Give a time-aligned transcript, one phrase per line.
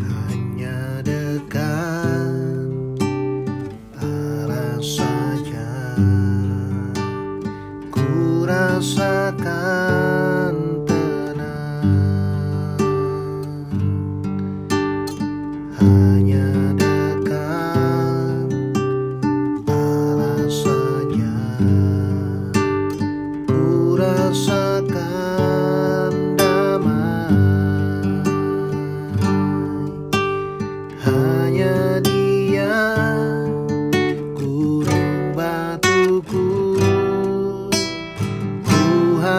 [0.00, 2.32] hanya dekat
[4.00, 5.68] arah saja
[7.92, 9.44] ku rasakan
[10.88, 12.80] tenang.
[15.76, 18.48] Hanya dekat
[19.68, 21.36] arah saja
[23.44, 25.31] ku rasakan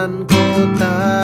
[0.04, 0.40] kalimutan ko
[0.76, 1.23] tayo